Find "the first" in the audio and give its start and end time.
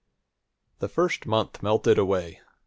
0.79-1.27